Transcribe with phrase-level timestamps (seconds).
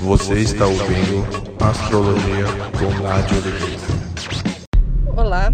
[0.00, 1.26] Você está ouvindo
[1.60, 2.44] Astrologia
[2.78, 3.82] com Nádia Oliveira.
[5.16, 5.52] Olá,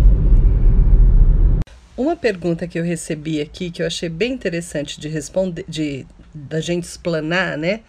[1.97, 6.61] Uma pergunta que eu recebi aqui que eu achei bem interessante de responder, de da
[6.61, 7.81] gente explanar, né?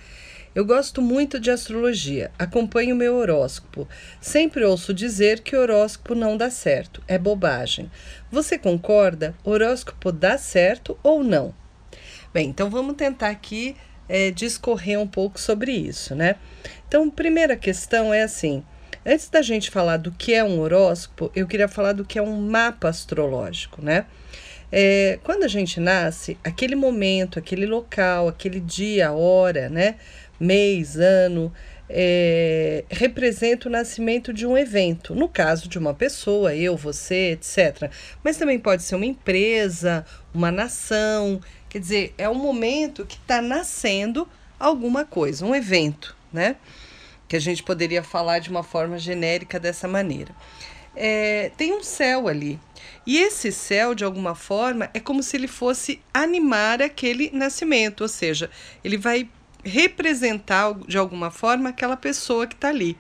[0.53, 3.89] Eu gosto muito de astrologia, acompanho meu horóscopo.
[4.20, 7.89] Sempre ouço dizer que horóscopo não dá certo, é bobagem.
[8.33, 9.33] Você concorda?
[9.45, 11.55] Horóscopo dá certo ou não?
[12.34, 13.77] Bem, então vamos tentar aqui
[14.09, 16.34] é, discorrer um pouco sobre isso, né?
[16.89, 18.65] Então, primeira questão é assim:
[19.06, 22.22] Antes da gente falar do que é um horóscopo, eu queria falar do que é
[22.22, 24.05] um mapa astrológico, né?
[24.72, 29.97] É, quando a gente nasce, aquele momento, aquele local, aquele dia, hora, né?
[30.41, 31.53] Mês, ano,
[31.89, 37.91] é, representa o nascimento de um evento, no caso de uma pessoa, eu, você, etc.
[38.25, 43.43] Mas também pode ser uma empresa, uma nação, quer dizer, é um momento que está
[43.43, 44.27] nascendo
[44.59, 46.57] alguma coisa, um evento, né?
[47.31, 50.34] que a gente poderia falar de uma forma genérica dessa maneira.
[50.97, 52.59] É, tem um céu ali.
[53.07, 58.09] E esse céu, de alguma forma, é como se ele fosse animar aquele nascimento, ou
[58.09, 58.51] seja,
[58.83, 59.28] ele vai
[59.65, 62.97] representar de alguma forma aquela pessoa que está ali.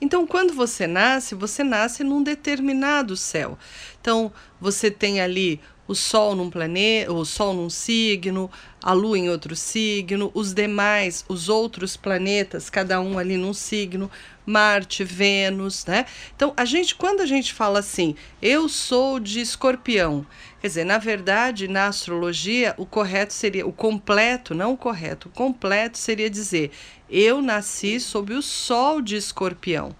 [0.00, 3.58] Então, quando você nasce, você nasce num determinado céu.
[4.00, 8.50] Então, você tem ali o Sol num planeta, o Sol num signo,
[8.82, 14.10] a Lua em outro signo, os demais, os outros planetas, cada um ali num signo,
[14.44, 16.04] Marte, Vênus, né?
[16.36, 20.26] Então, a gente, quando a gente fala assim, eu sou de escorpião,
[20.60, 25.32] quer dizer, na verdade, na astrologia, o correto seria, o completo, não o correto, o
[25.32, 26.70] completo seria dizer,
[27.08, 29.96] eu nasci sob o Sol de escorpião.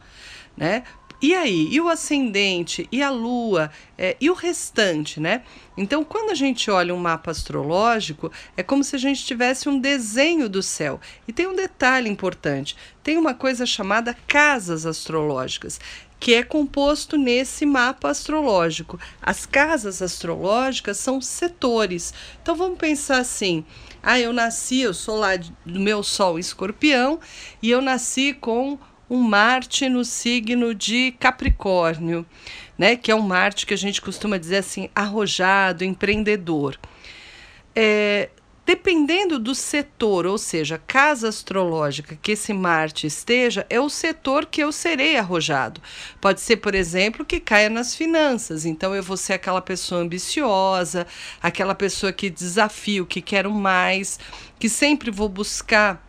[0.56, 0.82] Né?
[1.20, 5.42] E aí, e o ascendente, e a lua, é, e o restante, né?
[5.76, 9.80] Então, quando a gente olha um mapa astrológico, é como se a gente tivesse um
[9.80, 11.00] desenho do céu.
[11.26, 15.80] E tem um detalhe importante: tem uma coisa chamada casas astrológicas
[16.20, 18.98] que é composto nesse mapa astrológico.
[19.22, 22.12] As casas astrológicas são setores.
[22.42, 23.64] Então vamos pensar assim:
[24.02, 27.20] ah, eu nasci, eu sou lá do meu Sol escorpião
[27.62, 32.26] e eu nasci com um Marte no signo de Capricórnio,
[32.76, 32.96] né?
[32.96, 36.78] Que é um Marte que a gente costuma dizer assim, arrojado, empreendedor.
[37.74, 38.30] É,
[38.68, 44.62] dependendo do setor, ou seja, casa astrológica que esse Marte esteja, é o setor que
[44.62, 45.80] eu serei arrojado.
[46.20, 48.66] Pode ser, por exemplo, que caia nas finanças.
[48.66, 51.06] Então eu vou ser aquela pessoa ambiciosa,
[51.42, 54.20] aquela pessoa que desafio, que quero mais,
[54.58, 56.06] que sempre vou buscar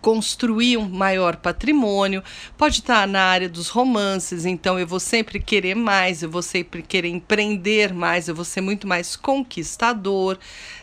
[0.00, 2.22] construir um maior patrimônio,
[2.56, 6.82] pode estar na área dos romances, então eu vou sempre querer mais, eu vou sempre
[6.82, 10.38] querer empreender mais, eu vou ser muito mais conquistador.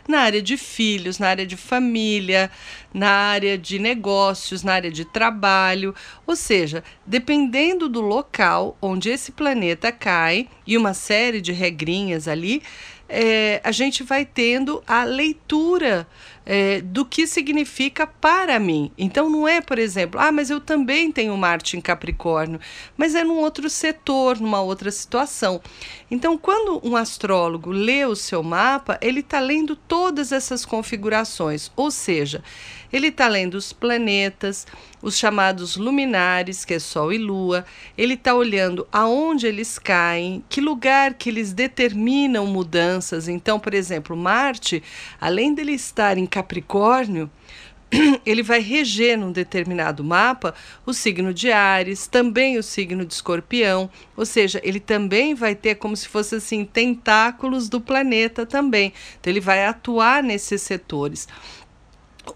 [0.07, 2.49] Na área de filhos, na área de família,
[2.93, 5.93] na área de negócios, na área de trabalho,
[6.25, 12.61] ou seja, dependendo do local onde esse planeta cai e uma série de regrinhas ali,
[13.09, 16.07] é, a gente vai tendo a leitura
[16.49, 18.89] é, do que significa para mim.
[18.97, 22.57] Então não é, por exemplo, ah, mas eu também tenho Marte em Capricórnio,
[22.95, 25.61] mas é num outro setor, numa outra situação.
[26.09, 31.91] Então, quando um astrólogo lê o seu mapa, ele está lendo todas essas configurações, ou
[31.91, 32.41] seja,
[32.91, 34.65] ele está lendo os planetas,
[35.01, 37.65] os chamados luminares, que é Sol e Lua,
[37.97, 43.27] ele está olhando aonde eles caem, que lugar que eles determinam mudanças.
[43.27, 44.81] Então, por exemplo, Marte,
[45.19, 47.29] além dele estar em Capricórnio,
[48.25, 50.53] ele vai reger num determinado mapa
[50.85, 55.75] o signo de Ares, também o signo de Escorpião, ou seja, ele também vai ter
[55.75, 58.93] como se fosse assim tentáculos do planeta também.
[59.19, 61.27] Então ele vai atuar nesses setores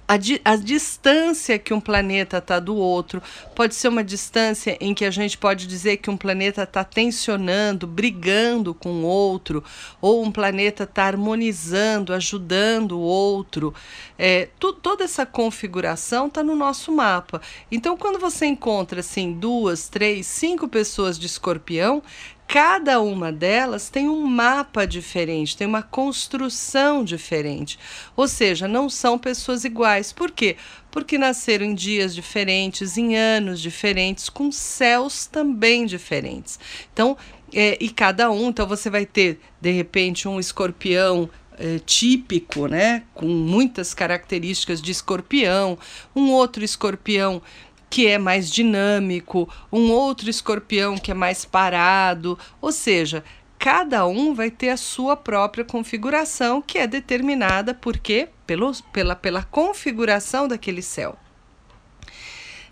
[0.07, 3.21] a, di a distância que um planeta está do outro
[3.55, 7.87] pode ser uma distância em que a gente pode dizer que um planeta está tensionando,
[7.87, 9.63] brigando com o outro,
[10.01, 13.73] ou um planeta está harmonizando, ajudando o outro.
[14.17, 17.41] É, toda essa configuração está no nosso mapa.
[17.71, 22.03] Então, quando você encontra assim duas, três, cinco pessoas de escorpião,
[22.51, 27.79] cada uma delas tem um mapa diferente, tem uma construção diferente.
[28.13, 30.11] Ou seja, não são pessoas iguais.
[30.11, 30.57] Por quê?
[30.91, 36.59] Porque nasceram em dias diferentes, em anos diferentes, com céus também diferentes.
[36.91, 37.15] Então,
[37.53, 43.03] é, e cada um, então você vai ter, de repente, um escorpião é, típico, né,
[43.13, 45.77] com muitas características de escorpião,
[46.13, 47.41] um outro escorpião
[47.91, 53.21] que é mais dinâmico, um outro escorpião que é mais parado, ou seja,
[53.59, 58.29] cada um vai ter a sua própria configuração que é determinada por quê?
[58.47, 61.17] Pelo, pela, pela configuração daquele céu.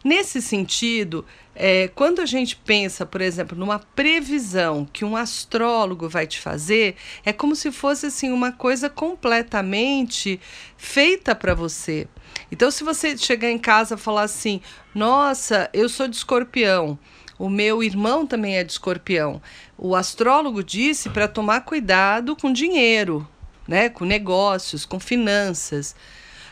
[0.01, 6.25] Nesse sentido, é, quando a gente pensa, por exemplo, numa previsão que um astrólogo vai
[6.25, 6.95] te fazer,
[7.25, 10.39] é como se fosse assim uma coisa completamente
[10.77, 12.07] feita para você.
[12.51, 14.61] Então, se você chegar em casa e falar assim:
[14.93, 16.97] Nossa, eu sou de escorpião.
[17.37, 19.41] O meu irmão também é de escorpião.
[19.77, 23.25] O astrólogo disse para tomar cuidado com dinheiro,
[23.65, 23.87] né?
[23.87, 25.95] com negócios, com finanças.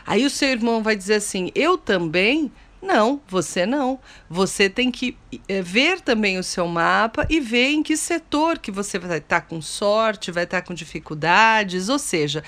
[0.06, 2.50] Aí o seu irmão vai dizer assim: Eu também.
[2.80, 3.98] Não, você não.
[4.30, 8.70] Você tem que é, ver também o seu mapa e ver em que setor que
[8.70, 12.42] você vai estar com sorte, vai estar com dificuldades, ou seja,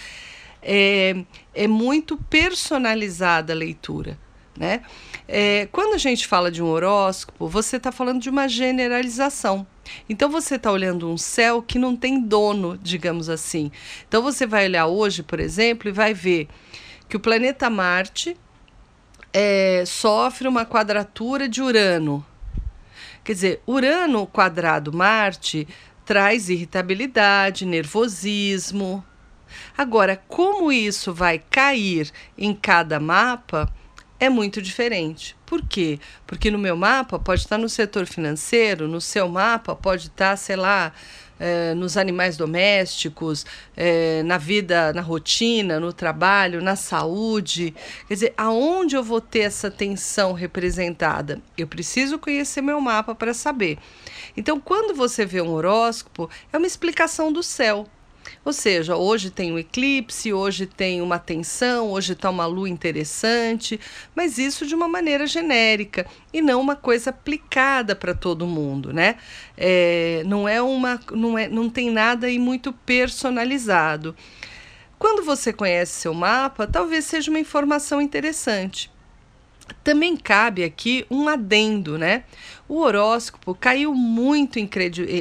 [0.63, 1.25] é,
[1.55, 4.19] é muito personalizada a leitura.
[4.57, 4.83] Né?
[5.27, 9.67] É, quando a gente fala de um horóscopo, você está falando de uma generalização.
[10.09, 13.73] Então você está olhando um céu que não tem dono, digamos assim.
[14.07, 16.49] Então você vai olhar hoje, por exemplo, e vai ver
[17.09, 18.37] que o planeta Marte
[19.33, 22.25] é, sofre uma quadratura de Urano.
[23.25, 25.67] Quer dizer, Urano quadrado Marte
[26.05, 29.05] traz irritabilidade, nervosismo,
[29.77, 33.73] Agora, como isso vai cair em cada mapa
[34.21, 35.35] é muito diferente.
[35.47, 35.99] Por quê?
[36.27, 40.57] Porque no meu mapa pode estar no setor financeiro, no seu mapa pode estar, sei
[40.57, 40.93] lá,
[41.41, 47.75] é, nos animais domésticos, é, na vida, na rotina, no trabalho, na saúde.
[48.07, 51.41] Quer dizer, aonde eu vou ter essa tensão representada?
[51.57, 53.79] Eu preciso conhecer meu mapa para saber.
[54.37, 57.87] Então, quando você vê um horóscopo, é uma explicação do céu.
[58.45, 63.79] Ou seja, hoje tem um eclipse, hoje tem uma tensão, hoje está uma lua interessante,
[64.15, 69.17] mas isso de uma maneira genérica e não uma coisa aplicada para todo mundo, né?
[69.57, 74.15] É, não é uma, não é, não tem nada aí muito personalizado.
[74.99, 78.91] Quando você conhece seu mapa, talvez seja uma informação interessante.
[79.83, 82.25] Também cabe aqui um adendo, né?
[82.69, 84.69] O horóscopo caiu muito em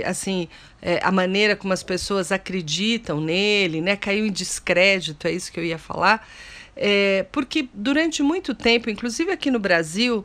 [0.06, 0.48] assim,
[0.82, 3.96] é, a maneira como as pessoas acreditam nele, né?
[3.96, 6.28] Caiu em descrédito, é isso que eu ia falar.
[6.76, 10.24] É, porque durante muito tempo, inclusive aqui no Brasil,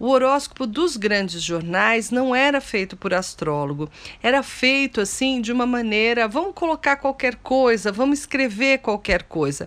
[0.00, 3.90] o horóscopo dos grandes jornais não era feito por astrólogo,
[4.22, 9.66] era feito assim de uma maneira, vamos colocar qualquer coisa, vamos escrever qualquer coisa.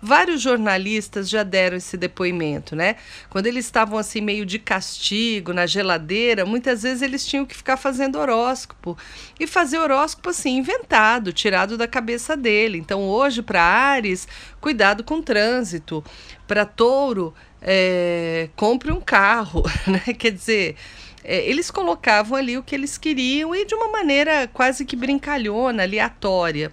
[0.00, 2.96] Vários jornalistas já deram esse depoimento, né?
[3.30, 7.78] Quando eles estavam assim meio de castigo na geladeira, muitas vezes eles tinham que ficar
[7.78, 8.98] fazendo horóscopo
[9.40, 12.76] e fazer horóscopo assim inventado, tirado da cabeça dele.
[12.76, 14.28] Então hoje para Ares,
[14.60, 16.04] cuidado com o trânsito,
[16.46, 20.12] para Touro, é, compre um carro, né?
[20.14, 20.76] Quer dizer,
[21.24, 25.82] é, eles colocavam ali o que eles queriam e de uma maneira quase que brincalhona,
[25.82, 26.70] aleatória.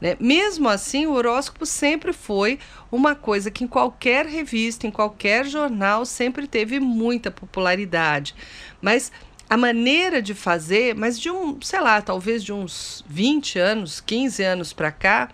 [0.00, 0.16] Né?
[0.18, 2.58] Mesmo assim, o horóscopo sempre foi
[2.90, 8.34] uma coisa que em qualquer revista, em qualquer jornal, sempre teve muita popularidade.
[8.80, 9.12] Mas
[9.48, 14.42] a maneira de fazer, mas de um, sei lá, talvez de uns 20 anos, 15
[14.42, 15.28] anos para cá,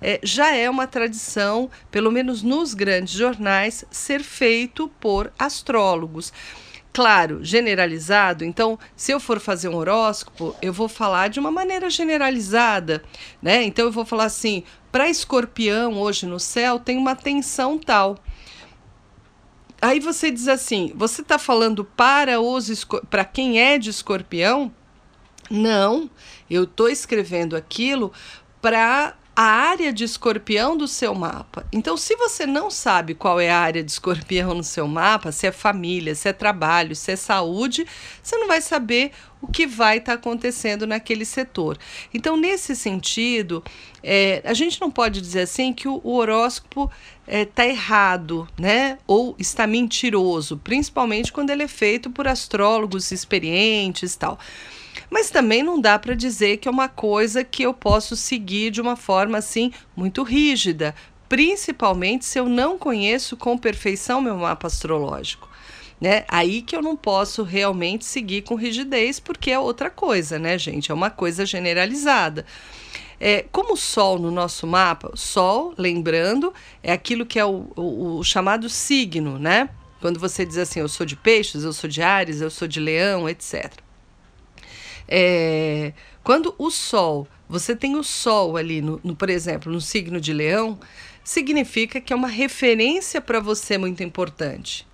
[0.00, 6.32] é, já é uma tradição, pelo menos nos grandes jornais, ser feito por astrólogos.
[6.92, 11.88] Claro, generalizado, então, se eu for fazer um horóscopo, eu vou falar de uma maneira
[11.88, 13.02] generalizada,
[13.40, 13.62] né?
[13.62, 18.16] Então, eu vou falar assim: para escorpião hoje no céu tem uma tensão tal.
[19.80, 24.72] Aí você diz assim: você está falando para os para quem é de escorpião?
[25.48, 26.10] Não,
[26.50, 28.12] eu estou escrevendo aquilo
[28.60, 31.66] para a área de escorpião do seu mapa.
[31.72, 35.46] Então, se você não sabe qual é a área de escorpião no seu mapa, se
[35.46, 37.86] é família, se é trabalho, se é saúde,
[38.22, 41.78] você não vai saber o que vai estar tá acontecendo naquele setor.
[42.12, 43.64] Então, nesse sentido,
[44.02, 46.90] é, a gente não pode dizer assim que o, o horóscopo
[47.26, 48.98] está é, errado, né?
[49.06, 54.38] Ou está mentiroso, principalmente quando ele é feito por astrólogos experientes tal.
[55.10, 58.80] Mas também não dá para dizer que é uma coisa que eu posso seguir de
[58.80, 60.94] uma forma assim muito rígida,
[61.28, 65.48] principalmente se eu não conheço com perfeição meu mapa astrológico.
[66.00, 66.24] Né?
[66.28, 70.90] Aí que eu não posso realmente seguir com rigidez, porque é outra coisa, né, gente?
[70.90, 72.46] É uma coisa generalizada.
[73.20, 78.18] É, como o Sol no nosso mapa, Sol, lembrando, é aquilo que é o, o,
[78.18, 79.68] o chamado signo, né?
[80.00, 82.80] Quando você diz assim, eu sou de peixes, eu sou de Ares, eu sou de
[82.80, 83.70] leão, etc.
[85.10, 90.20] É, quando o Sol, você tem o Sol ali, no, no, por exemplo, no signo
[90.20, 90.78] de Leão,
[91.24, 94.86] significa que é uma referência para você muito importante.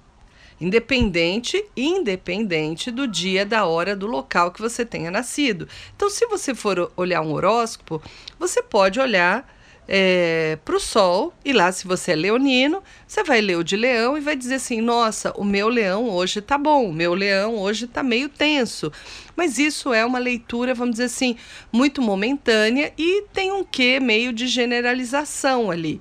[0.59, 5.69] Independente, independente do dia, da hora, do local que você tenha nascido.
[5.95, 8.01] Então, se você for olhar um horóscopo,
[8.39, 9.47] você pode olhar
[9.89, 13.77] é, para o Sol, e lá, se você é leonino, você vai ler o de
[13.77, 17.57] leão e vai dizer assim: nossa, o meu leão hoje tá bom, o meu leão
[17.57, 18.93] hoje tá meio tenso.
[19.37, 21.37] Mas isso é uma leitura, vamos dizer assim,
[21.71, 26.01] muito momentânea e tem um quê meio de generalização ali.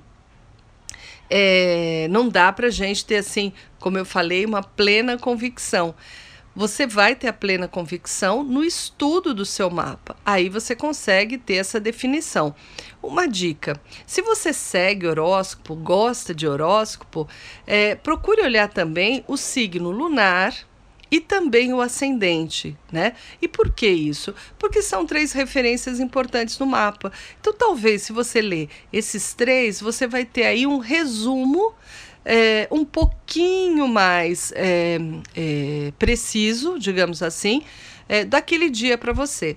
[1.28, 5.94] É, não dá para gente ter, assim, como eu falei, uma plena convicção
[6.56, 10.16] você vai ter a plena convicção no estudo do seu mapa.
[10.24, 12.54] Aí você consegue ter essa definição.
[13.02, 17.28] Uma dica: se você segue horóscopo, gosta de horóscopo,
[17.66, 20.54] é, procure olhar também o signo lunar
[21.10, 23.12] e também o ascendente, né?
[23.40, 24.34] E por que isso?
[24.58, 27.12] Porque são três referências importantes no mapa.
[27.38, 31.74] Então, talvez se você ler esses três, você vai ter aí um resumo
[32.26, 34.98] é, um pouquinho mais é,
[35.34, 37.62] é, preciso, digamos assim,
[38.08, 39.56] é, daquele dia para você.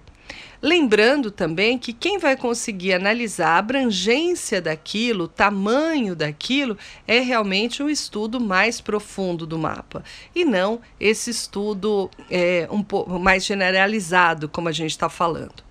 [0.62, 7.82] Lembrando também que quem vai conseguir analisar a abrangência daquilo, o tamanho daquilo, é realmente
[7.82, 10.04] um estudo mais profundo do mapa
[10.36, 15.64] e não esse estudo é, um pouco mais generalizado, como a gente está falando.